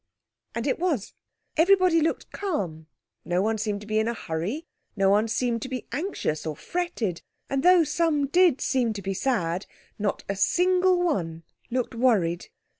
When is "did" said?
8.25-8.61